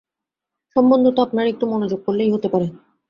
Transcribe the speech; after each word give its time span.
সম্বন্ধ 0.75 1.05
তো 1.15 1.19
আপনারা 1.21 1.47
একটু 1.49 1.65
মনোযোগ 1.65 1.99
করলেই 2.05 2.33
হতে 2.33 2.47
পারে। 2.47 2.67